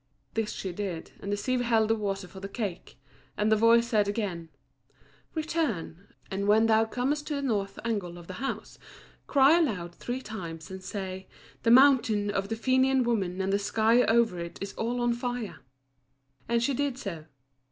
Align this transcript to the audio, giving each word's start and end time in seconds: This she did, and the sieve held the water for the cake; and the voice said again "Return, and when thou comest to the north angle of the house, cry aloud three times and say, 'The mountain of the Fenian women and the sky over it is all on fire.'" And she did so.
This 0.33 0.51
she 0.53 0.71
did, 0.71 1.11
and 1.19 1.31
the 1.31 1.37
sieve 1.37 1.61
held 1.61 1.87
the 1.91 1.95
water 1.95 2.27
for 2.27 2.39
the 2.39 2.49
cake; 2.49 2.97
and 3.37 3.51
the 3.51 3.55
voice 3.55 3.85
said 3.89 4.07
again 4.07 4.49
"Return, 5.35 6.07
and 6.31 6.47
when 6.47 6.65
thou 6.65 6.85
comest 6.85 7.27
to 7.27 7.35
the 7.35 7.41
north 7.43 7.77
angle 7.85 8.17
of 8.17 8.25
the 8.25 8.33
house, 8.41 8.79
cry 9.27 9.59
aloud 9.59 9.93
three 9.93 10.19
times 10.23 10.71
and 10.71 10.83
say, 10.83 11.27
'The 11.61 11.69
mountain 11.69 12.31
of 12.31 12.49
the 12.49 12.55
Fenian 12.55 13.03
women 13.03 13.39
and 13.41 13.53
the 13.53 13.59
sky 13.59 14.01
over 14.05 14.39
it 14.39 14.57
is 14.59 14.73
all 14.73 15.01
on 15.01 15.13
fire.'" 15.13 15.59
And 16.49 16.63
she 16.63 16.73
did 16.73 16.97
so. 16.97 17.25